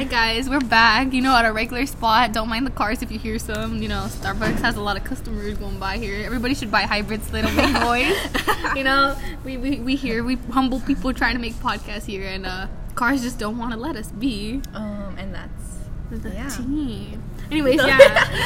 [0.00, 1.12] Hi guys, we're back.
[1.12, 2.32] You know, at a regular spot.
[2.32, 3.82] Don't mind the cars if you hear some.
[3.82, 6.24] You know, Starbucks has a lot of customers going by here.
[6.24, 7.30] Everybody should buy hybrids.
[7.30, 8.16] They don't make noise.
[8.74, 9.14] you know,
[9.44, 13.20] we, we we here we humble people trying to make podcasts here, and uh, cars
[13.20, 14.62] just don't want to let us be.
[14.72, 16.48] Um, and that's The Yeah.
[16.48, 17.22] team.
[17.50, 17.98] Anyways, yeah.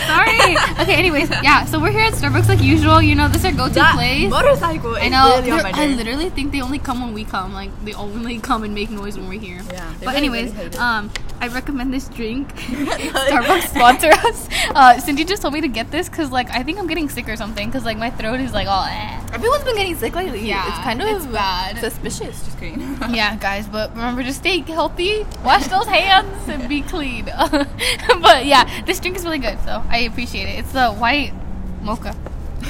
[0.07, 0.57] Sorry.
[0.84, 0.95] Okay.
[0.96, 1.64] Anyways, yeah.
[1.64, 3.00] So we're here at Starbucks like usual.
[3.00, 4.29] You know, this is our go-to that place.
[4.30, 4.96] motorcycle.
[4.96, 5.41] I know.
[5.62, 7.52] my I literally think they only come when we come.
[7.52, 9.61] Like they only come and make noise when we're here.
[9.73, 12.48] Yeah, But really, anyways, really um, I recommend this drink.
[12.56, 14.48] Starbucks sponsor us.
[14.75, 17.28] Uh, Cindy just told me to get this because like I think I'm getting sick
[17.28, 18.84] or something because like my throat is like all.
[18.84, 19.20] Eh.
[19.33, 20.47] Everyone's been getting sick lately.
[20.47, 21.78] Yeah, it's kind of it's bad.
[21.78, 22.45] suspicious.
[22.45, 22.80] Just kidding.
[23.14, 27.25] Yeah, guys, but remember to stay healthy, wash those hands, and be clean.
[27.27, 30.59] but yeah, this drink is really good, so I appreciate it.
[30.61, 31.33] It's the white
[31.83, 32.15] mocha.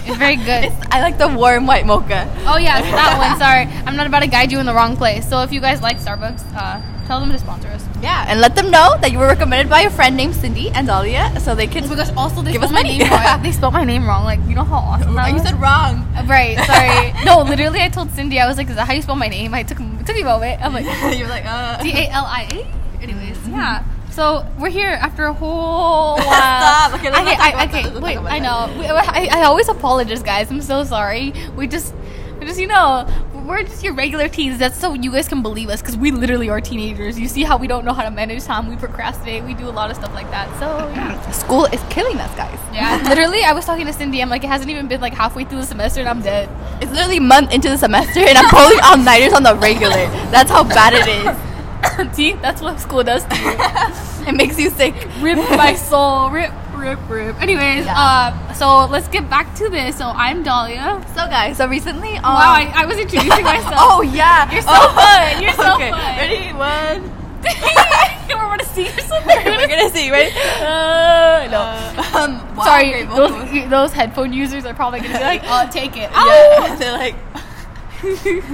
[0.07, 0.65] It's very good.
[0.69, 2.27] It's, I like the warm white mocha.
[2.47, 3.39] Oh yeah, it's that one.
[3.39, 5.29] Sorry, I'm not about to guide you in the wrong place.
[5.29, 7.85] So if you guys like Starbucks, uh, tell them to sponsor us.
[8.03, 10.87] Yeah, and let them know that you were recommended by a friend named Cindy and
[10.89, 11.85] Dahlia, so they can.
[11.85, 12.11] Oh my gosh!
[12.17, 12.99] Also, they Give us my money.
[12.99, 13.43] name wrong.
[13.43, 14.25] They spelled my name wrong.
[14.25, 15.43] Like you know how awesome that you was?
[15.45, 16.05] said wrong.
[16.17, 16.59] Uh, right.
[16.67, 17.25] Sorry.
[17.25, 19.55] no, literally, I told Cindy I was like, "Is that how you spell my name?"
[19.55, 20.61] I took it took me a moment.
[20.61, 20.85] I'm like,
[21.19, 21.81] You're like, uh.
[21.83, 23.03] D A L I A.
[23.03, 23.85] Anyways, yeah.
[24.15, 26.23] So we're here after a whole while.
[26.23, 26.95] Stop.
[26.95, 27.83] Okay, let's okay, I, about okay.
[27.83, 28.01] that.
[28.01, 28.73] Wait, I know.
[28.79, 30.53] We- I, I always apologize, guys.
[30.53, 31.35] I'm so sorry.
[31.57, 31.93] We just,
[32.39, 33.09] we just, you know,
[33.45, 34.61] we're just your regular teens.
[34.61, 37.19] That's so you guys can believe us, because we literally are teenagers.
[37.19, 38.69] You see how we don't know how to manage time.
[38.69, 39.43] We procrastinate.
[39.43, 40.49] We do a lot of stuff like that.
[40.61, 41.31] So yeah.
[41.33, 42.59] School is killing us, guys.
[42.73, 44.23] Yeah, literally, I was talking to Cindy.
[44.23, 46.49] I'm like, it hasn't even been like halfway through the semester, and I'm dead.
[46.81, 50.07] It's literally a month into the semester, and I'm pulling all nighters on the regular.
[50.31, 51.54] That's how bad it is.
[52.13, 53.57] See, that's what school does to you.
[54.25, 54.95] It makes you sick.
[55.21, 57.37] rip my soul, rip, rip, rip.
[57.43, 57.93] Anyways, Yeah.
[58.33, 59.99] uh, so let's get back to this.
[59.99, 61.05] So I'm Dahlia.
[61.09, 63.75] So, guys, so recently, um, wow, I, I was introducing myself.
[63.77, 64.89] oh yeah, You're so Oh.
[64.97, 65.43] fun.
[65.43, 65.91] You're so okay.
[65.91, 66.17] fun.
[66.17, 66.53] Ready?
[66.57, 67.13] One.
[67.45, 69.45] we're gonna see or something.
[69.45, 70.11] We're gonna see.
[70.11, 70.33] Ready?
[70.35, 71.61] Uh, no.
[71.61, 75.99] Uh, um, wow, Sorry, those, those headphone users are probably gonna be like, "Oh, take
[75.99, 77.17] it." Yeah, they're like,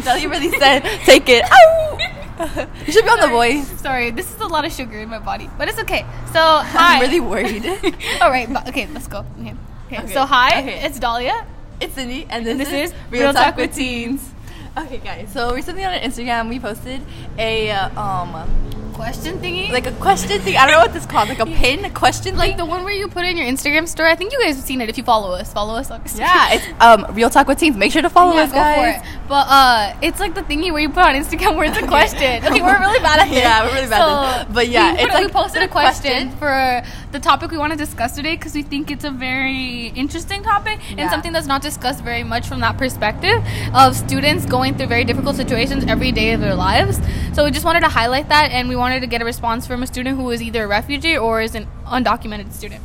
[0.05, 1.45] Dahlia really said, take it.
[1.45, 1.99] Ow!
[2.87, 3.69] you should be on the voice.
[3.81, 6.05] Sorry, this is a lot of sugar in my body, but it's okay.
[6.33, 6.97] So hi.
[6.97, 7.67] I'm really worried.
[8.21, 9.25] All right, but, okay, let's go.
[9.41, 9.55] Okay.
[9.93, 10.85] Okay, So hi, okay.
[10.85, 11.47] it's Dahlia.
[11.81, 14.33] It's Cindy, and this, This is, is Real Talk with Teens.
[14.77, 15.33] Okay, guys.
[15.33, 17.03] So recently on Instagram, we posted
[17.39, 19.71] a uh, um Question thingy.
[19.71, 20.57] like a question thing.
[20.57, 21.29] I don't know what this is called.
[21.29, 22.57] Like a pin, a question like thing.
[22.59, 24.11] the one where you put in your Instagram story.
[24.11, 25.53] I think you guys have seen it if you follow us.
[25.53, 26.19] Follow us on Instagram.
[26.19, 27.77] yeah, it's um Real Talk with Teens.
[27.77, 28.97] Make sure to follow Yeah, us, go guys.
[28.97, 29.29] for it.
[29.29, 32.45] But uh, it's like the thingy where you put on Instagram where it's a question.
[32.45, 33.39] Okay, we're really bad at this.
[33.43, 34.55] Yeah, we're really bad at this.
[34.55, 36.31] But yeah, we, it's like we posted a a question.
[36.31, 39.89] question, for the topic we want to discuss today because we think it's a very
[39.89, 43.43] interesting topic and something that's not discussed very much from that perspective
[43.75, 47.01] of students going through very difficult situations every day of their lives.
[47.33, 49.83] So we just wanted to highlight that, and we wanted to get a response from
[49.83, 52.83] a student who is either a refugee or is an undocumented student.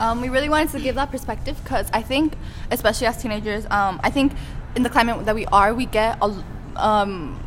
[0.00, 2.34] Um, we really wanted to give that perspective because I think,
[2.70, 4.32] especially as teenagers, um, I think
[4.74, 6.44] in the climate that we are, we get a
[6.76, 7.38] um,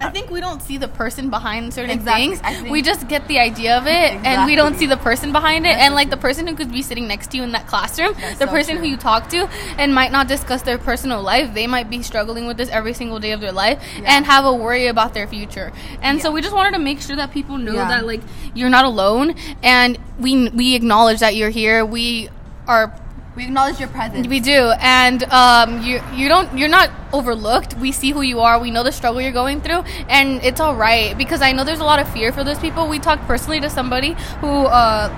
[0.00, 2.36] I think we don't see the person behind certain Exactly.
[2.36, 2.70] things.
[2.70, 5.70] We just get the idea of it, and we don't see the person behind it.
[5.70, 8.12] That's and like the person who could be sitting next to you in that classroom,
[8.20, 11.54] That's the so person who you talk to, and might not discuss their personal life.
[11.54, 14.16] They might be struggling with this every single day of their life, Yeah.
[14.16, 15.72] and have a worry about their future.
[16.02, 17.88] And so we just wanted to make sure that people know Yeah.
[17.88, 18.20] that like
[18.54, 21.84] you're not alone, and we we acknowledge that you're here.
[21.84, 22.28] We
[22.66, 22.92] are
[23.36, 24.28] we acknowledge your presence.
[24.28, 27.74] we do, and um, you you don't you're not overlooked.
[27.78, 28.60] We see who you are.
[28.60, 31.80] We know the struggle you're going through, and it's all right because I know there's
[31.80, 32.88] a lot of fear for those people.
[32.88, 35.08] We talked personally to somebody who uh,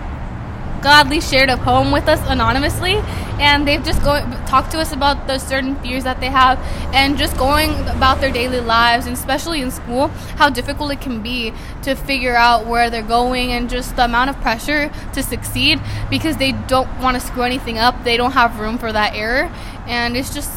[0.82, 2.97] gladly shared a poem with us anonymously,
[3.38, 6.59] and they've just go talked to us about the certain fears that they have,
[6.94, 11.22] and just going about their daily lives, and especially in school, how difficult it can
[11.22, 15.81] be to figure out where they're going, and just the amount of pressure to succeed
[16.10, 18.04] because they don't want to screw anything up.
[18.04, 19.50] They don't have room for that error,
[19.87, 20.50] and it's just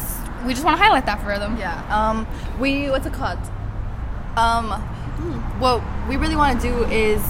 [0.46, 1.56] we just want to highlight that for them.
[1.58, 1.76] Yeah.
[1.90, 2.26] Um,
[2.58, 3.38] we what's it called?
[4.36, 4.70] Um,
[5.58, 7.20] what we really want to do is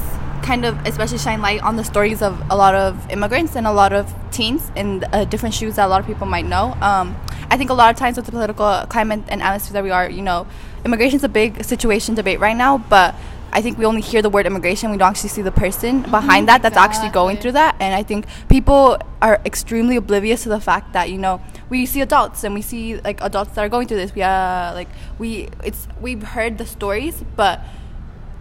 [0.42, 3.72] kind of especially shine light on the stories of a lot of immigrants and a
[3.72, 6.76] lot of teens in uh, different shoes that a lot of people might know.
[6.80, 7.16] Um,
[7.50, 10.08] I think a lot of times with the political climate and atmosphere that we are,
[10.08, 10.46] you know,
[10.84, 13.14] immigration's a big situation debate right now, but
[13.52, 14.90] I think we only hear the word immigration.
[14.90, 17.76] We don't actually see the person behind that that's actually going through that.
[17.80, 22.00] And I think people are extremely oblivious to the fact that you know we see
[22.00, 24.14] adults and we see like adults that are going through this.
[24.14, 24.88] We uh like
[25.18, 27.60] we it's we've heard the stories, but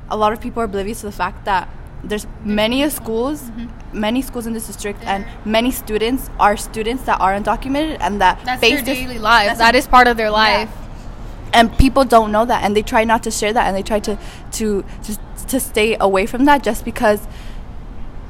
[0.10, 1.70] a lot of people are oblivious to the fact that
[2.04, 4.00] there's many schools, Mm-hmm.
[4.00, 8.40] many schools in this district, and many students are students that are undocumented and that
[8.46, 9.58] That's face their daily lives.
[9.60, 10.70] that's part of their life.
[11.54, 14.00] and people don't know that and they try not to share that and they try
[14.00, 14.18] to
[14.52, 15.18] to to,
[15.48, 17.28] to stay away from that just because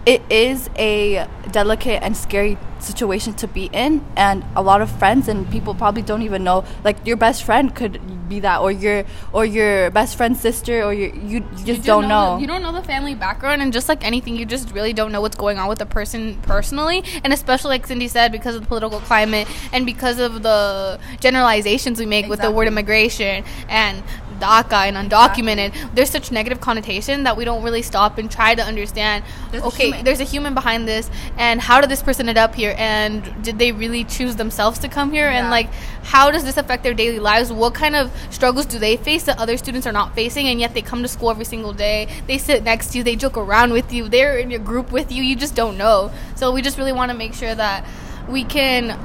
[0.05, 5.27] it is a delicate and scary situation to be in and a lot of friends
[5.27, 7.99] and people probably don't even know like your best friend could
[8.29, 9.03] be that or your
[9.33, 12.61] or your best friend's sister or your you, you just You don't know, you don't
[12.61, 15.57] know the family background, and just like anything, you just really don't know what's going
[15.57, 19.47] on with the person personally, and especially like Cindy said, because of the political climate
[19.73, 24.03] and because of the generalizations we make with the word immigration and
[24.39, 25.73] DACA and undocumented.
[25.93, 29.23] There's such negative connotation that we don't really stop and try to understand.
[29.51, 30.05] There's okay, human.
[30.05, 33.59] there's a human behind this, and how did this person end up here, and did
[33.59, 35.69] they really choose themselves to come here, and like
[36.09, 37.51] how does this affect their daily lives?
[37.51, 40.47] What kind of struggles do they face that other students are not facing?
[40.47, 42.07] And yet they come to school every single day.
[42.27, 43.03] They sit next to you.
[43.03, 44.09] They joke around with you.
[44.09, 45.21] They're in your group with you.
[45.23, 46.11] You just don't know.
[46.35, 47.85] So we just really want to make sure that
[48.27, 48.97] we can.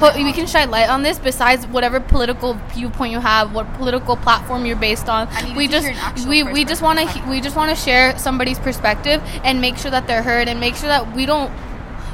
[0.00, 1.18] But we can shine light on this.
[1.18, 5.94] Besides whatever political viewpoint you have, what political platform you're based on, we just hear
[5.94, 9.60] an actual we, we just want to we just want to share somebody's perspective and
[9.60, 11.52] make sure that they're heard and make sure that we don't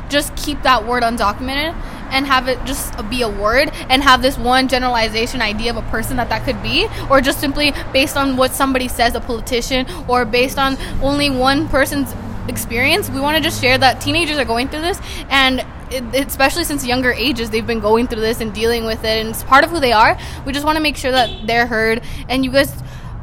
[0.09, 1.75] just keep that word undocumented
[2.11, 5.89] and have it just be a word and have this one generalization idea of a
[5.91, 9.87] person that that could be or just simply based on what somebody says a politician
[10.09, 12.13] or based on only one person's
[12.49, 16.65] experience we want to just share that teenagers are going through this and it, especially
[16.65, 19.65] since younger ages they've been going through this and dealing with it and it's part
[19.65, 22.51] of who they are we just want to make sure that they're heard and you
[22.51, 22.73] guys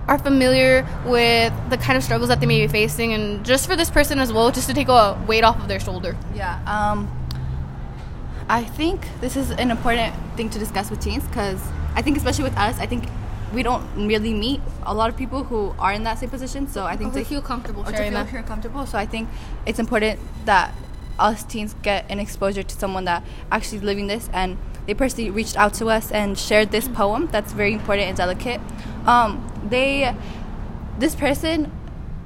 [0.07, 3.75] are familiar with the kind of struggles that they may be facing and just for
[3.75, 6.59] this person as well just to take a weight off of their shoulder Yeah.
[6.65, 7.11] Um,
[8.49, 11.61] I think this is an important thing to discuss with teens because
[11.95, 13.05] I think, especially with us, I think
[13.53, 16.67] we don't really meet a lot of people who are in that same position.
[16.67, 18.45] So I think to feel comfortable to feel that.
[18.45, 18.85] comfortable.
[18.85, 19.29] So I think
[19.65, 20.73] it's important that
[21.19, 25.29] us teens get an exposure to someone that actually is living this and they personally
[25.29, 28.61] reached out to us and shared this poem that's very important and delicate.
[29.05, 30.15] Um, they
[30.97, 31.71] this person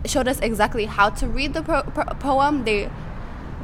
[0.06, 2.64] showed us exactly how to read the poem.
[2.64, 2.90] They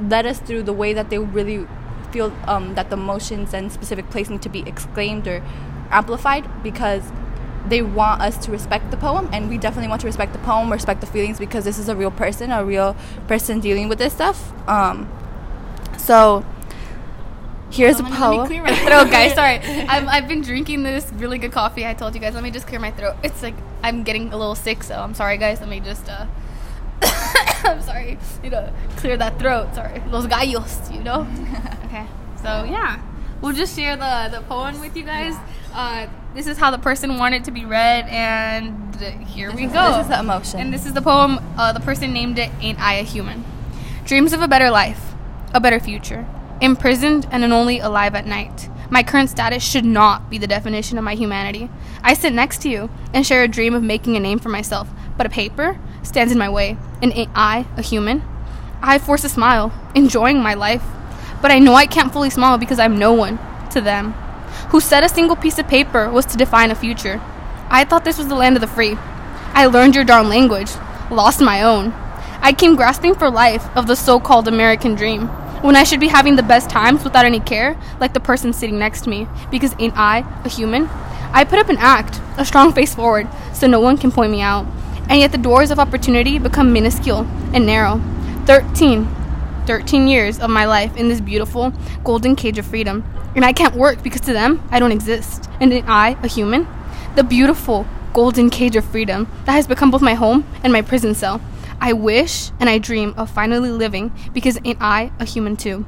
[0.01, 1.67] led us through the way that they really
[2.11, 5.43] feel um, that the emotions and specific place need to be exclaimed or
[5.89, 7.03] amplified because
[7.69, 10.71] they want us to respect the poem and we definitely want to respect the poem
[10.71, 12.95] respect the feelings because this is a real person a real
[13.27, 15.09] person dealing with this stuff um,
[15.97, 16.45] so
[17.69, 19.33] here's a Let me- let me poem clear my throat, guys.
[19.33, 19.55] Sorry,
[19.93, 21.85] I've, I've been drinking this really good coffee.
[21.85, 22.33] I told you guys.
[22.33, 23.15] Let me just clear my throat.
[23.23, 25.59] It's like I'm getting a little sick, so I'm sorry, guys.
[25.59, 26.07] Let me just.
[26.09, 26.25] uh
[27.65, 28.17] I'm sorry.
[28.43, 29.75] You know, clear that throat.
[29.75, 30.89] Sorry, los gallos.
[30.93, 31.27] You know.
[31.85, 32.07] okay.
[32.37, 33.01] So yeah,
[33.41, 35.35] we'll just share the the poem with you guys.
[35.73, 38.95] Uh, this is how the person wanted to be read, and
[39.25, 39.93] here we is- go.
[39.93, 40.59] this is the emotion.
[40.59, 41.39] And this is the poem.
[41.57, 43.43] Uh, the person named it "Ain't I a Human."
[44.05, 45.15] Dreams of a better life,
[45.55, 46.27] a better future.
[46.61, 48.69] Imprisoned and only alive at night.
[48.91, 51.71] My current status should not be the definition of my humanity.
[52.03, 54.87] I sit next to you and share a dream of making a name for myself,
[55.17, 56.77] but a paper stands in my way.
[57.01, 58.21] And ain't I a human?
[58.81, 60.83] I force a smile, enjoying my life.
[61.41, 63.39] But I know I can't fully smile because I'm no one
[63.71, 64.13] to them.
[64.69, 67.21] Who said a single piece of paper was to define a future?
[67.69, 68.97] I thought this was the land of the free.
[69.53, 70.71] I learned your darn language,
[71.09, 71.93] lost my own.
[72.41, 75.27] I came grasping for life of the so called American dream,
[75.61, 78.77] when I should be having the best times without any care, like the person sitting
[78.77, 80.87] next to me, because ain't I a human?
[81.33, 84.41] I put up an act, a strong face forward, so no one can point me
[84.41, 84.67] out,
[85.09, 87.99] and yet the doors of opportunity become minuscule and narrow.
[88.45, 89.07] Thirteen,
[89.65, 91.73] thirteen years of my life in this beautiful
[92.03, 93.03] golden cage of freedom.
[93.35, 95.49] And I can't work because to them, I don't exist.
[95.59, 96.67] And I a human?
[97.15, 101.13] The beautiful golden cage of freedom that has become both my home and my prison
[101.13, 101.41] cell.
[101.79, 105.85] I wish and I dream of finally living because ain't I a human too?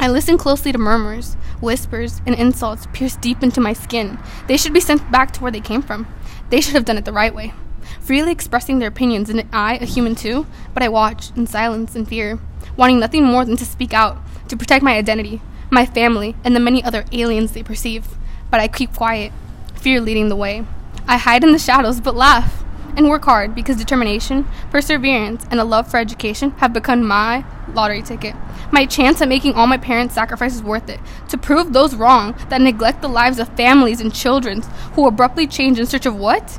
[0.00, 4.18] I listen closely to murmurs, whispers, and insults pierced deep into my skin.
[4.46, 6.06] They should be sent back to where they came from.
[6.50, 7.52] They should have done it the right way.
[8.00, 12.08] Freely expressing their opinions, and I, a human too, but I watch in silence and
[12.08, 12.38] fear,
[12.76, 14.18] wanting nothing more than to speak out,
[14.48, 18.08] to protect my identity, my family, and the many other aliens they perceive.
[18.50, 19.32] But I keep quiet,
[19.74, 20.64] fear leading the way.
[21.06, 22.64] I hide in the shadows, but laugh
[22.96, 28.02] and work hard because determination, perseverance, and a love for education have become my lottery
[28.02, 28.34] ticket.
[28.72, 30.98] My chance at making all my parents' sacrifices worth it,
[31.28, 34.62] to prove those wrong that neglect the lives of families and children
[34.94, 36.58] who abruptly change in search of what?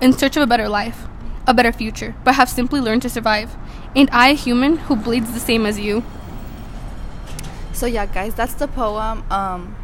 [0.00, 1.06] In search of a better life,
[1.46, 3.54] a better future, but have simply learned to survive.
[3.94, 6.02] Ain't I a human who bleeds the same as you?
[7.74, 9.24] So yeah, guys, that's the poem.
[9.32, 9.76] Um,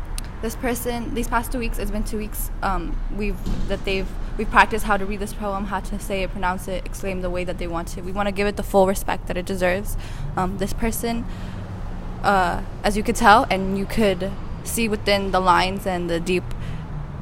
[0.42, 2.50] this person, these past two weeks, it's been two weeks.
[2.62, 3.36] Um, we've
[3.68, 6.86] that they've we've practiced how to read this poem, how to say it, pronounce it,
[6.86, 8.00] exclaim the way that they want to.
[8.00, 9.96] We want to give it the full respect that it deserves.
[10.36, 11.26] Um, this person,
[12.22, 14.30] uh, as you could tell, and you could
[14.62, 16.44] see within the lines and the deep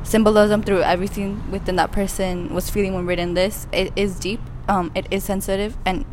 [0.02, 3.66] symbolism through everything within that person was feeling when written this.
[3.72, 4.40] It is deep.
[4.68, 6.04] Um, it is sensitive, and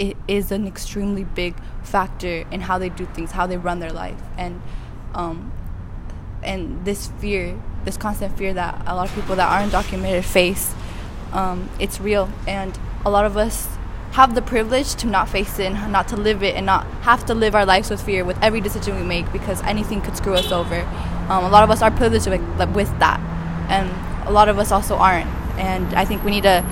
[0.00, 3.92] it is an extremely big factor in how they do things, how they run their
[3.92, 4.60] life, and
[5.14, 5.52] um,
[6.42, 10.74] and this fear, this constant fear that a lot of people that are undocumented face,
[11.32, 13.68] um, it's real, and a lot of us
[14.12, 17.24] have the privilege to not face it and not to live it and not have
[17.26, 20.34] to live our lives with fear with every decision we make because anything could screw
[20.34, 20.80] us over.
[21.28, 22.40] Um, a lot of us are privileged with,
[22.74, 23.20] with that,
[23.68, 23.90] and
[24.26, 25.28] a lot of us also aren't.
[25.58, 26.64] And I think we need to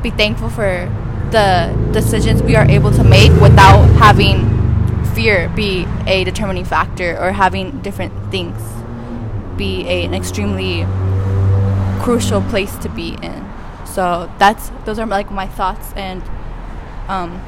[0.00, 0.88] be thankful for
[1.34, 4.36] the decisions we are able to make without having
[5.14, 8.56] fear be a determining factor or having different things
[9.56, 10.86] be a, an extremely
[12.00, 13.44] crucial place to be in.
[13.84, 16.22] So that's those are like my thoughts and
[17.08, 17.42] um,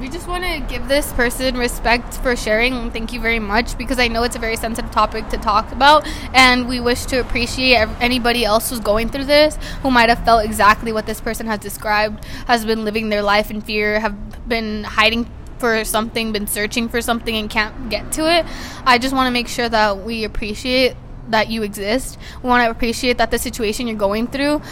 [0.00, 2.90] we just want to give this person respect for sharing.
[2.90, 6.06] Thank you very much because I know it's a very sensitive topic to talk about,
[6.32, 10.44] and we wish to appreciate anybody else who's going through this who might have felt
[10.44, 14.84] exactly what this person has described, has been living their life in fear, have been
[14.84, 15.28] hiding
[15.58, 18.46] for something, been searching for something, and can't get to it.
[18.84, 20.96] I just want to make sure that we appreciate
[21.30, 22.18] that you exist.
[22.42, 24.62] We want to appreciate that the situation you're going through,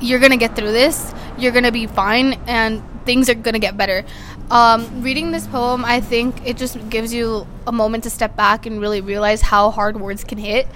[0.00, 1.12] you're going to get through this.
[1.38, 4.04] You're going to be fine, and things are going to get better.
[4.52, 8.66] Um, reading this poem, I think it just gives you a moment to step back
[8.66, 10.68] and really realize how hard words can hit.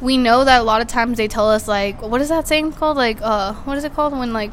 [0.00, 2.74] We know that a lot of times they tell us, like, what is that saying
[2.74, 2.96] called?
[2.96, 4.52] Like, uh, what is it called when, like,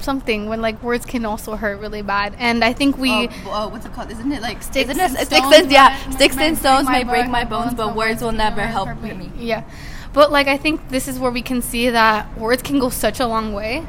[0.00, 2.34] something when like words can also hurt really bad.
[2.38, 4.10] And I think we oh, oh what's it called?
[4.10, 4.90] Isn't it like sticks?
[4.90, 8.32] Isn't it sticks and yeah, sticks and stones may break my bones, but words will
[8.32, 9.30] never help me.
[9.38, 9.64] Yeah,
[10.12, 13.20] but like I think this is where we can see that words can go such
[13.20, 13.86] a long way.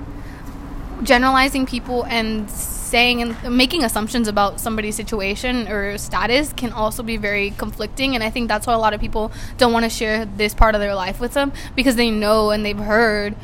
[1.04, 2.50] Generalizing people and
[2.88, 8.24] saying and making assumptions about somebody's situation or status can also be very conflicting and
[8.24, 10.82] i think that's why a lot of people don't want to share this part of
[10.82, 13.36] their life with them because they know and they've heard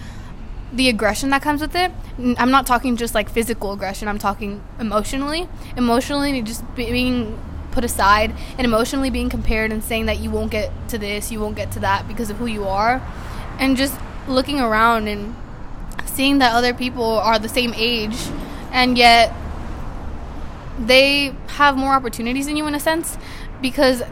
[0.74, 1.92] the aggression that comes with it.
[2.18, 4.08] I'm not talking just like physical aggression.
[4.08, 5.48] I'm talking emotionally.
[5.78, 7.40] Emotionally, just being
[7.72, 11.40] put aside and emotionally being compared and saying that you won't get to this, you
[11.40, 13.02] won't get to that because of who you are,
[13.60, 15.36] and just looking around and
[16.06, 18.18] seeing that other people are the same age
[18.74, 19.34] and yet
[20.78, 23.18] they have more opportunities than you in a sense
[23.62, 24.04] because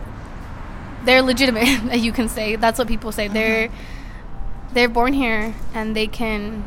[1.03, 3.98] they're legitimate you can say that's what people say they're mm-hmm
[4.74, 6.63] they're born here and they can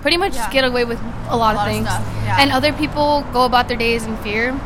[0.00, 0.50] pretty much yeah.
[0.50, 1.86] get away with a lot, a of things.
[1.86, 2.36] Of yeah.
[2.40, 4.58] And other people go about their days in fear.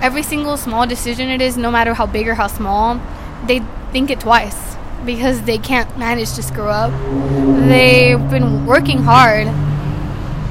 [0.00, 3.00] Every single small decision it is, no matter how big or how small,
[3.46, 6.92] they think it twice because they can't manage to screw up.
[7.68, 9.48] They've been working hard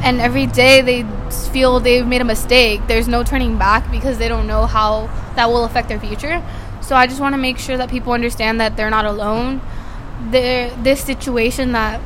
[0.08, 1.04] and every day they
[1.52, 2.80] feel they've made a mistake.
[2.88, 6.42] There's no turning back because they don't know how that will affect their future.
[6.82, 9.62] So I just want to make sure that people understand that they're not alone
[10.32, 12.00] the this situation that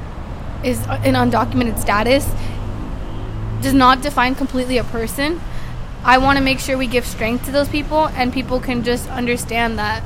[0.64, 2.26] is an undocumented status
[3.62, 5.40] does not define completely a person.
[6.04, 9.08] I want to make sure we give strength to those people and people can just
[9.10, 10.04] understand that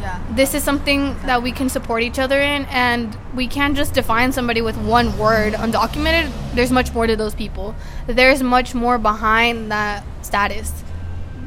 [0.00, 0.22] yeah.
[0.30, 4.32] this is something that we can support each other in and we can't just define
[4.32, 7.74] somebody with one word undocumented there's much more to those people
[8.06, 10.82] there's much more behind that status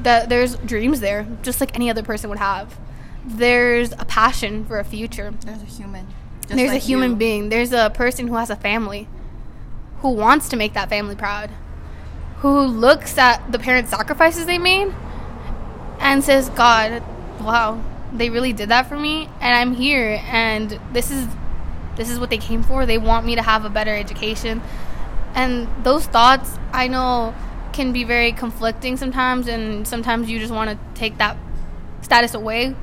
[0.02, 2.78] that there's dreams there just like any other person would have
[3.26, 5.34] there's a passion for a future.
[5.46, 6.08] There's a human.
[6.48, 7.18] there's like a human you.
[7.18, 7.50] being.
[7.50, 9.08] There's a person who has a family,
[10.00, 11.50] who wants to make that family proud,
[12.38, 14.94] who looks at the parents' sacrifices they made,
[16.00, 17.02] and says, "God,
[17.40, 17.82] wow,
[18.12, 21.28] they really did that for me, and I'm here, and this is
[21.96, 22.86] this is what they came for.
[22.86, 24.62] They want me to have a better education."
[25.36, 27.34] And those thoughts, I know,
[27.74, 31.38] can be very conflicting sometimes, and sometimes you just want to take that
[32.02, 32.76] status away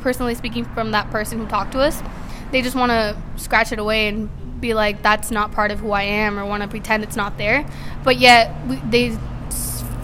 [0.00, 2.02] personally speaking from that person who talked to us,
[2.50, 5.90] they just want to scratch it away and be like, that's not part of who
[5.90, 7.66] I am, or want to pretend it's not there.
[8.04, 9.18] But yet we, they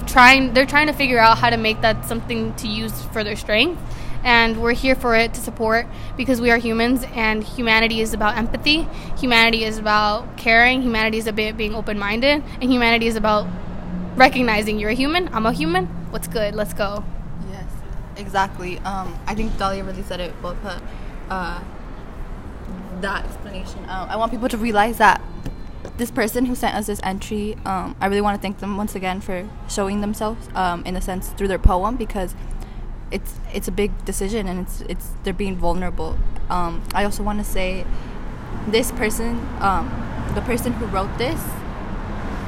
[0.07, 3.37] trying they're trying to figure out how to make that something to use for their
[3.37, 3.81] strength
[4.25, 8.37] and we're here for it to support because we are humans and humanity is about
[8.37, 13.47] empathy humanity is about caring humanity is about being open-minded and humanity is about
[14.17, 17.05] recognizing you're a human i'm a human what's good let's go
[17.51, 17.65] yes
[18.19, 18.79] exactly.
[18.81, 20.83] Um, I think Dahlia really said it well put.
[21.31, 21.63] Uh,
[23.01, 23.81] that explanation.
[23.85, 25.23] Um, I want people to realize that
[25.99, 28.95] this person who sent us this entry, um, I really want to thank them once
[28.95, 32.35] again for showing themselves, um, in a sense, through their poem because
[33.11, 36.17] it's it's a big decision and it's it's they're being vulnerable.
[36.51, 37.85] Um, I also want to say,
[38.69, 39.91] this person, um,
[40.35, 41.41] the person who wrote this,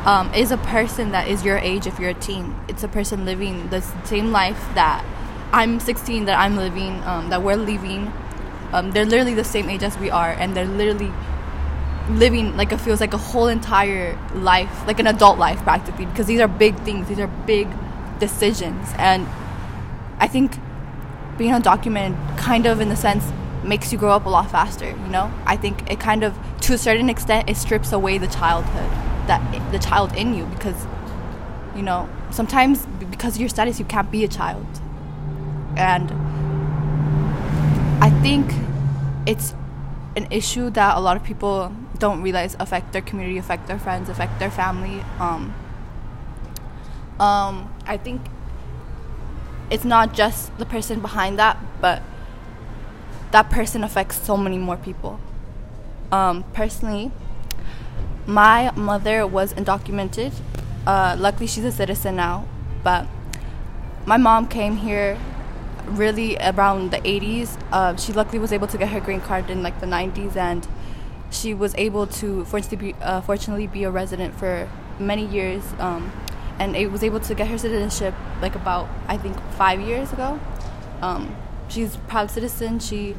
[0.04, 2.54] um, is a person that is your age if you're a teen.
[2.68, 5.04] It's a person living the same life that
[5.52, 8.12] I'm 16 that I'm living, um, that we're living,
[8.72, 11.10] Um, they're literally the same age as we are, and they're literally
[12.08, 16.26] living like it feels like a whole entire life, like an adult life practically, because
[16.26, 17.08] these are big things.
[17.08, 17.66] These are big
[18.20, 19.26] decisions, and
[20.20, 20.56] I think
[21.36, 23.24] being undocumented kind of in the sense
[23.64, 25.32] makes you grow up a lot faster you know?
[25.46, 28.90] I think it kind of to a certain extent it strips away the childhood
[29.26, 30.86] that the child in you because
[31.74, 34.66] you know sometimes because of your status you can't be a child.
[35.76, 36.10] And
[38.02, 38.52] i think
[39.26, 39.54] it's
[40.16, 44.08] an issue that a lot of people don't realize affect their community affect their friends
[44.08, 45.54] affect their family um,
[47.20, 48.22] um, i think
[49.70, 52.02] it's not just the person behind that, but
[53.30, 55.20] that person affects so many more people.
[56.10, 57.12] Um, personally,
[58.26, 60.32] my mother was undocumented.
[60.86, 62.46] Uh, luckily, she's a citizen now,
[62.82, 63.06] but
[64.06, 65.16] my mom came here
[65.86, 67.60] really around the 80s.
[67.70, 70.66] Uh, she luckily was able to get her green card in like the 90s, and
[71.30, 75.62] she was able to fortunately be, uh, fortunately be a resident for many years.
[75.78, 76.12] Um,
[76.60, 80.38] and it was able to get her citizenship like about I think five years ago.
[81.00, 81.34] Um,
[81.68, 82.78] she's proud citizen.
[82.78, 83.16] She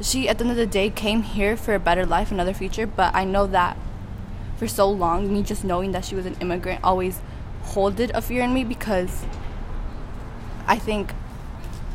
[0.00, 2.86] she at the end of the day came here for a better life, another future.
[2.86, 3.76] But I know that
[4.56, 7.20] for so long, me just knowing that she was an immigrant always
[7.62, 9.24] holded a fear in me because
[10.66, 11.12] I think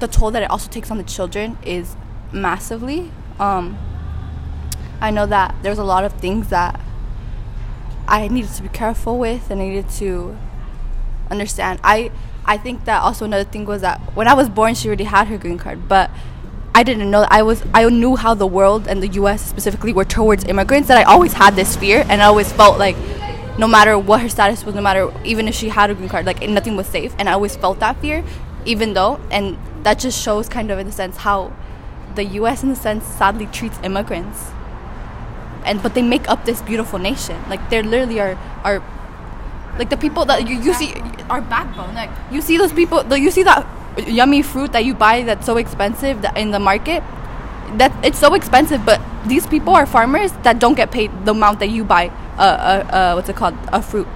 [0.02, 1.96] the toll that it also takes on the children is
[2.34, 3.12] massively.
[3.40, 3.78] Um,
[5.00, 6.80] I know that there's a lot of things that
[8.08, 10.38] I needed to be careful with and I needed to
[11.30, 11.80] understand.
[11.84, 12.12] I
[12.46, 15.28] I think that also another thing was that when I was born she already had
[15.28, 16.12] her green card, but
[16.76, 20.06] I didn't know I was I knew how the world and the US specifically were
[20.06, 22.98] towards immigrants that I always had this fear and I always felt like
[23.58, 26.26] no matter what her status was, no matter even if she had a green card,
[26.26, 28.24] like nothing was safe and I always felt that fear,
[28.66, 31.54] even though and that just shows kind of in a sense how
[32.16, 34.52] the US in a sense sadly treats immigrants
[35.66, 37.38] and but they make up this beautiful nation.
[37.50, 38.82] Like they literally are are
[39.78, 40.94] like the people that you, you see
[41.30, 41.94] our backbone.
[41.96, 43.68] Like you see those people, you see that
[44.08, 47.04] yummy fruit that you buy that's so expensive that in the market.
[47.78, 51.60] That it's so expensive, but these people are farmers that don't get paid the amount
[51.60, 52.10] that you buy.
[52.38, 53.58] Uh, uh, uh what's it called?
[53.70, 54.08] A fruit.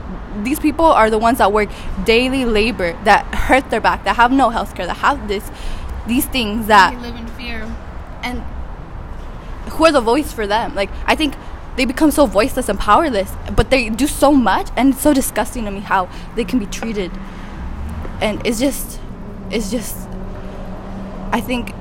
[0.44, 1.70] These people are the ones that work
[2.06, 5.50] daily labor that hurt their back, that have no health care, that have this,
[6.06, 7.68] these things that they live in fear,
[8.22, 8.44] and
[9.78, 10.76] who are the voice for them?
[10.76, 11.36] Like I think
[11.78, 15.66] they become so voiceless and powerless, but they do so much, and it's so disgusting
[15.66, 17.12] to me how they can be treated.
[18.20, 19.00] And it's just,
[19.52, 19.96] it's just,
[21.32, 21.76] I think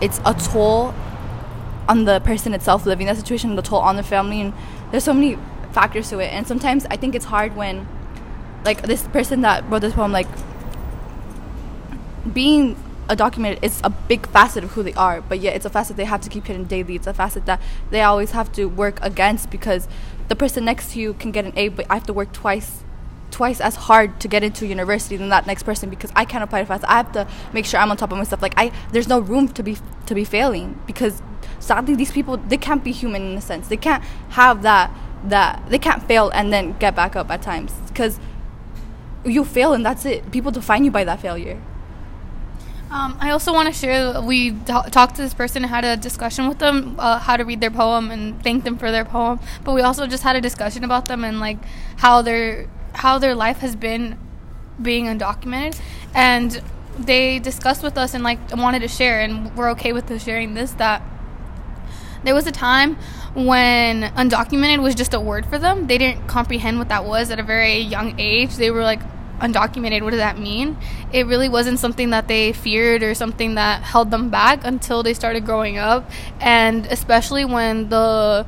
[0.00, 0.94] it's a toll
[1.88, 4.52] on the person itself living that situation, the toll on the family, and
[4.92, 5.36] there's so many
[5.72, 6.32] factors to it.
[6.32, 7.88] And sometimes I think it's hard when,
[8.64, 10.28] like, this person that wrote this poem, like,
[12.32, 12.76] being
[13.08, 15.96] a document it's a big facet of who they are but yet it's a facet
[15.96, 16.96] they have to keep hidden daily.
[16.96, 19.88] It's a facet that they always have to work against because
[20.28, 22.82] the person next to you can get an a but i have to work twice
[23.30, 26.60] twice as hard to get into university than that next person because i can't apply
[26.60, 28.40] to fast i have to make sure i'm on top of myself.
[28.42, 31.22] like i there's no room to be to be failing because
[31.58, 33.68] sadly these people they can't be human in a sense.
[33.68, 34.90] They can't have that
[35.24, 38.20] that they can't fail and then get back up at times because
[39.24, 40.30] you fail and that's it.
[40.30, 41.60] People define you by that failure
[42.90, 44.20] um, I also want to share.
[44.20, 47.60] We t- talked to this person had a discussion with them uh, how to read
[47.60, 49.40] their poem and thank them for their poem.
[49.64, 51.58] But we also just had a discussion about them and like
[51.96, 54.18] how their how their life has been
[54.80, 55.80] being undocumented,
[56.14, 56.62] and
[56.98, 60.72] they discussed with us and like wanted to share, and we're okay with sharing this
[60.72, 61.02] that
[62.24, 62.96] there was a time
[63.34, 65.86] when undocumented was just a word for them.
[65.86, 68.56] They didn't comprehend what that was at a very young age.
[68.56, 69.00] They were like,
[69.40, 70.76] undocumented, what does that mean?
[71.12, 75.14] It really wasn't something that they feared or something that held them back until they
[75.14, 76.10] started growing up.
[76.40, 78.46] And especially when the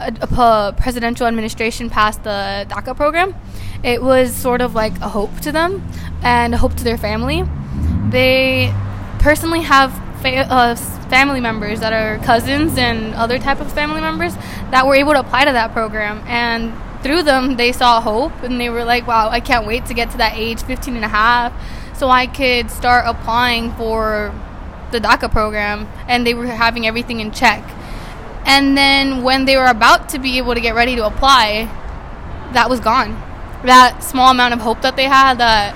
[0.00, 3.34] uh, presidential administration passed the DACA program,
[3.82, 5.86] it was sort of like a hope to them
[6.22, 7.44] and a hope to their family.
[8.10, 8.74] They
[9.18, 10.76] personally have fa- uh,
[11.08, 14.34] family members that are cousins and other type of family members
[14.70, 18.60] that were able to apply to that program and through them they saw hope and
[18.60, 21.08] they were like wow i can't wait to get to that age 15 and a
[21.08, 21.52] half
[21.96, 24.32] so i could start applying for
[24.90, 27.62] the daca program and they were having everything in check.
[28.44, 31.68] And then when they were about to be able to get ready to apply
[32.52, 33.10] that was gone.
[33.64, 35.74] That small amount of hope that they had that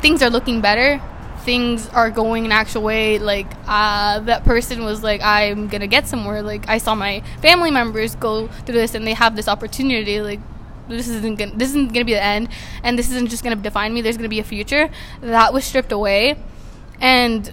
[0.00, 1.02] things are looking better
[1.44, 6.06] things are going an actual way like uh, that person was like i'm gonna get
[6.06, 6.42] somewhere.
[6.42, 10.40] Like i saw my family members go through this and they have this opportunity like
[10.88, 12.48] this isn't gonna this isn't gonna be the end
[12.82, 14.90] and this isn't just gonna define me there's gonna be a future.
[15.20, 16.36] That was stripped away
[17.00, 17.52] and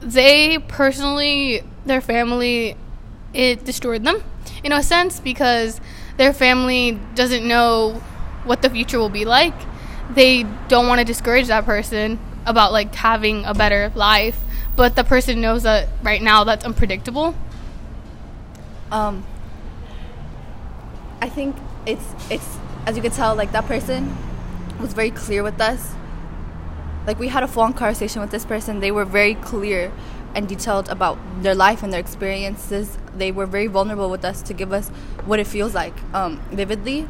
[0.00, 2.76] they personally, their family,
[3.32, 4.22] it destroyed them
[4.62, 5.80] in a sense because
[6.16, 8.02] their family doesn't know
[8.44, 9.54] what the future will be like.
[10.10, 14.38] They don't want to discourage that person about like having a better life,
[14.76, 17.34] but the person knows that right now that's unpredictable.
[18.90, 19.26] Um,
[21.20, 21.56] I think
[21.86, 22.56] it's it's
[22.86, 24.16] as you can tell, like that person
[24.80, 25.92] was very clear with us.
[27.06, 28.80] Like we had a full-on conversation with this person.
[28.80, 29.92] They were very clear
[30.34, 32.98] and detailed about their life and their experiences.
[33.16, 34.88] They were very vulnerable with us to give us
[35.24, 37.08] what it feels like um, vividly.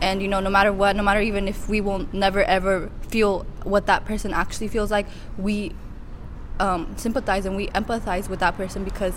[0.00, 3.44] And you know, no matter what, no matter even if we will never ever feel
[3.64, 5.06] what that person actually feels like,
[5.36, 5.72] we
[6.60, 9.14] um, sympathize and we empathize with that person because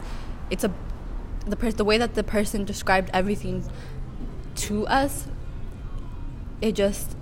[0.49, 0.71] it's a
[1.45, 3.63] the per- the way that the person described everything
[4.55, 5.27] to us.
[6.61, 7.15] It just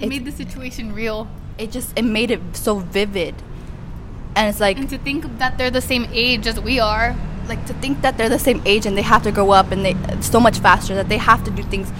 [0.00, 1.28] It made the situation real.
[1.58, 3.34] it just it made it so vivid,
[4.34, 7.16] and it's like And to think that they're the same age as we are.
[7.48, 9.84] Like to think that they're the same age and they have to grow up and
[9.84, 11.92] they so much faster that they have to do things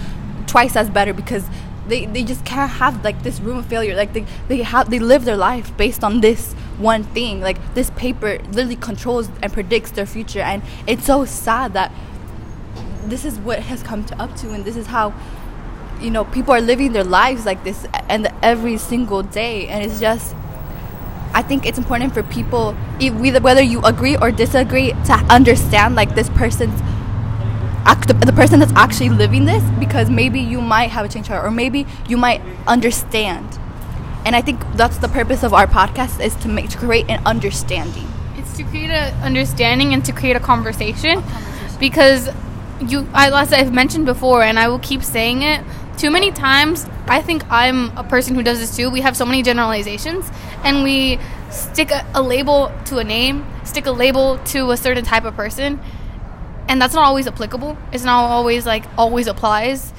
[0.46, 1.44] twice as better because
[1.88, 3.96] they, they just can't have like this room of failure.
[3.96, 7.40] Like they they have they live their life based on this one thing.
[7.40, 10.40] Like this paper literally controls and predicts their future.
[10.40, 11.92] And it's so sad that
[13.04, 15.14] this is what has come to up to and this is how
[16.00, 19.68] you know people are living their lives like this and every single day.
[19.68, 20.34] And it's just
[21.36, 26.30] I think it's important for people, whether you agree or disagree, to understand like this
[26.30, 26.80] person's,
[28.06, 31.50] the, person that's actually living this, because maybe you might have a change heart, or
[31.50, 33.46] maybe you might understand.
[34.24, 37.20] And I think that's the purpose of our podcast is to make to create an
[37.26, 38.08] understanding.
[38.36, 41.22] It's to create an understanding and to create a conversation,
[41.78, 42.30] because
[42.80, 45.62] you, I, as I've mentioned before, and I will keep saying it
[45.96, 46.86] too many times.
[47.06, 48.90] I think I'm a person who does this too.
[48.90, 50.30] We have so many generalizations,
[50.64, 51.18] and we
[51.50, 55.34] stick a, a label to a name, stick a label to a certain type of
[55.34, 55.80] person,
[56.68, 57.76] and that's not always applicable.
[57.92, 59.92] It's not always like always applies.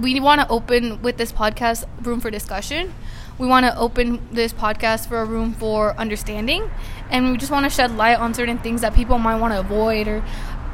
[0.00, 2.94] We want to open with this podcast room for discussion.
[3.38, 6.70] We want to open this podcast for a room for understanding,
[7.10, 9.60] and we just want to shed light on certain things that people might want to
[9.60, 10.22] avoid or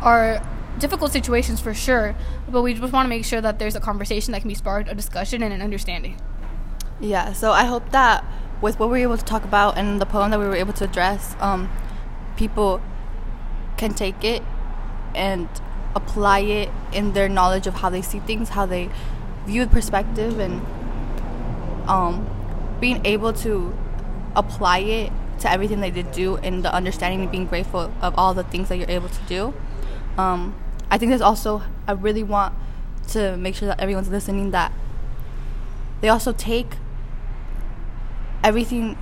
[0.02, 0.42] are
[0.78, 2.14] difficult situations for sure.
[2.48, 4.90] But we just want to make sure that there's a conversation that can be sparked,
[4.90, 6.20] a discussion, and an understanding.
[7.00, 8.24] Yeah, so I hope that
[8.60, 10.72] with what we were able to talk about and the poem that we were able
[10.74, 11.70] to address, um,
[12.36, 12.80] people
[13.76, 14.42] can take it
[15.14, 15.48] and
[15.94, 18.90] apply it in their knowledge of how they see things, how they
[19.46, 20.60] view the perspective, and
[21.88, 22.28] um,
[22.80, 23.76] being able to
[24.34, 28.34] apply it to everything they did do and the understanding and being grateful of all
[28.34, 29.54] the things that you're able to do.
[30.16, 30.54] Um,
[30.90, 32.54] I think there's also, I really want
[33.08, 34.72] to make sure that everyone's listening that
[36.00, 36.76] they also take
[38.44, 38.96] everything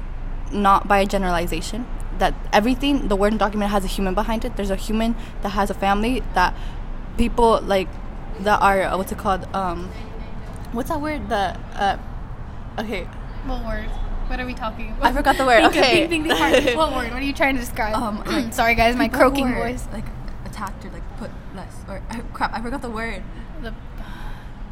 [0.52, 1.86] not by a generalization
[2.18, 5.68] that everything the word document has a human behind it there's a human that has
[5.70, 6.54] a family that
[7.18, 7.88] people like
[8.40, 9.90] that are uh, what's it called um
[10.72, 11.98] what's that word the uh
[12.78, 13.04] okay
[13.46, 13.88] What word?
[14.28, 15.04] What are we talking about?
[15.04, 15.62] I forgot the word.
[15.66, 16.08] Okay.
[16.08, 16.76] think, think, think hard.
[16.76, 17.12] what word?
[17.12, 17.94] What are you trying to describe?
[17.94, 19.86] Um, Sorry, guys, my croaking voice.
[19.92, 20.04] like
[20.56, 23.22] attacked or like put less or crap i forgot the word
[23.62, 23.74] The-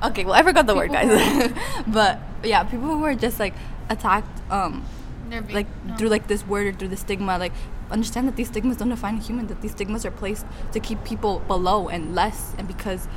[0.03, 1.53] okay well i forgot the word guys
[1.87, 3.55] but yeah people who are just like
[3.89, 4.85] attacked um
[5.29, 5.97] they're like no.
[5.97, 7.53] through like this word or through the stigma like
[7.91, 11.05] understand that these stigmas don't define a human that these stigmas are placed to keep
[11.05, 13.09] people below and less and because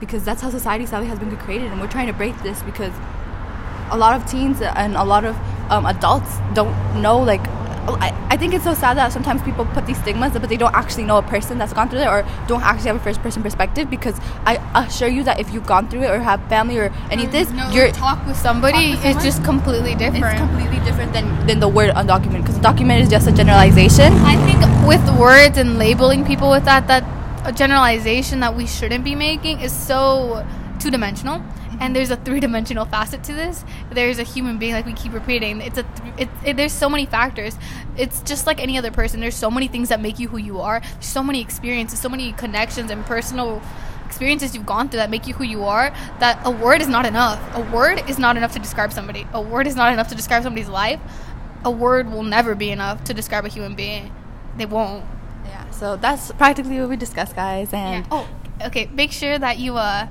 [0.00, 2.92] because that's how society sadly has been created and we're trying to break this because
[3.90, 5.36] a lot of teens and a lot of
[5.70, 7.44] um, adults don't know like
[8.00, 10.74] I, I think it's so sad that sometimes people put these stigmas but they don't
[10.74, 13.42] actually know a person that's gone through it or don't actually have a first person
[13.42, 16.92] perspective because I assure you that if you've gone through it or have family or
[17.10, 20.24] any of this no, you're talk with somebody Talk with is just completely different.
[20.24, 24.12] it's completely different than, than the word undocumented because documented is just a generalization.
[24.24, 27.04] I think with words and labeling people with that, that
[27.46, 30.46] a generalization that we shouldn't be making is so
[30.78, 31.42] two dimensional.
[31.80, 33.64] And there's a three dimensional facet to this.
[33.90, 35.60] There's a human being, like we keep repeating.
[35.62, 37.56] It's a, th- it, it, there's so many factors.
[37.96, 39.20] It's just like any other person.
[39.20, 40.80] There's so many things that make you who you are.
[40.80, 43.62] There's so many experiences, so many connections and personal
[44.04, 45.90] experiences you've gone through that make you who you are.
[46.18, 47.40] That a word is not enough.
[47.56, 49.26] A word is not enough to describe somebody.
[49.32, 51.00] A word is not enough to describe somebody's life.
[51.64, 54.12] A word will never be enough to describe a human being.
[54.56, 55.04] They won't.
[55.46, 57.72] Yeah, so that's practically what we discussed, guys.
[57.72, 58.10] And Yeah.
[58.10, 58.28] Oh,
[58.66, 58.90] okay.
[58.92, 60.08] Make sure that you uh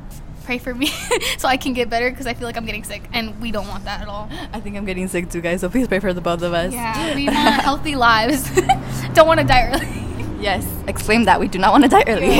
[0.49, 0.87] pray for me
[1.37, 3.67] so I can get better because I feel like I'm getting sick, and we don't
[3.67, 4.27] want that at all.
[4.51, 5.61] I think I'm getting sick too, guys.
[5.61, 6.73] So please pray for the both of us.
[6.73, 8.49] Yeah, we want healthy lives.
[9.13, 10.41] don't want to die early.
[10.41, 11.39] yes, exclaim that.
[11.39, 12.33] We do not want to die early.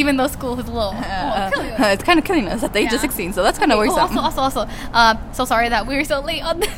[0.00, 1.62] Even though school is a little, Uh, kill
[1.94, 2.96] it's kind of killing us at the age Yeah.
[2.96, 4.18] of 16, so that's kind of Okay, oh, worrisome.
[4.18, 6.74] also, also, also, uh, so sorry that we were so late on this.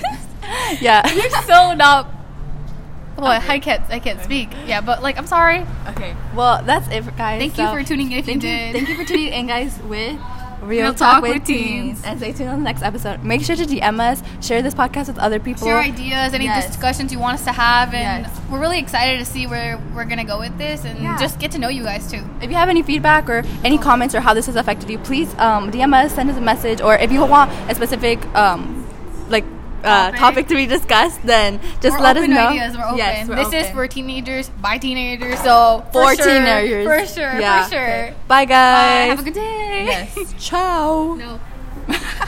[0.82, 1.00] yeah.
[1.14, 2.12] we're so not
[3.16, 3.54] Well, Okay.
[3.54, 3.82] I can't.
[3.88, 4.50] I can't speak.
[4.66, 5.64] Yeah, but like, I'm sorry.
[5.96, 6.14] Okay.
[6.34, 7.40] Well, that's it, guys.
[7.40, 8.22] Thank you for tuning in.
[8.22, 9.72] Thank you you, thank you for tuning in, guys.
[9.88, 10.20] With
[10.62, 12.00] Real, Real Talk, Talk with, with teens.
[12.00, 12.02] Teens.
[12.04, 13.22] and stay tuned on the next episode.
[13.22, 15.66] Make sure to DM us, share this podcast with other people.
[15.66, 16.66] Share ideas, any Yes.
[16.66, 18.40] discussions you want us to have, and Yes.
[18.50, 21.18] we're really excited to see where we're gonna go with this, and Yeah.
[21.18, 22.22] just get to know you guys too.
[22.40, 25.34] If you have any feedback or any comments or how this has affected you, please
[25.38, 28.85] um, DM us, send us a message, or if you want a specific um,
[29.84, 30.18] uh, Topic.
[30.20, 32.48] topic to be discussed, then just we're let us know.
[32.48, 32.76] ideas.
[32.76, 32.98] We're open.
[32.98, 33.58] Yes, we're this open.
[33.60, 36.86] is for teenagers by teenagers, so for for sure, teenagers.
[36.86, 37.64] for sure, Yeah.
[37.64, 38.14] for sure.
[38.28, 38.44] Bye, Bye.
[38.46, 39.10] guys.
[39.10, 39.84] Have a good day.
[39.86, 40.34] Yes.
[40.38, 41.14] Ciao.
[41.14, 41.40] No.